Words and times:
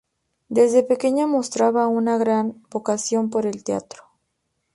Desde 0.49 0.81
pequeña 0.81 1.27
mostraba 1.27 1.87
una 1.87 2.17
gran 2.17 2.59
vocación 2.71 3.29
por 3.29 3.45
el 3.45 3.63
teatro. 3.63 4.01